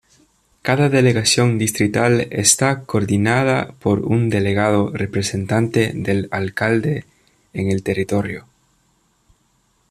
Cada 0.63 0.89
delegación 0.89 1.59
distrital 1.59 2.21
está 2.31 2.85
coordinada 2.85 3.75
por 3.79 3.99
un 3.99 4.29
delegado 4.31 4.89
representante 4.91 5.91
del 5.93 6.27
alcalde 6.31 7.05
en 7.53 7.69
el 7.69 7.83
territorio. 7.83 8.47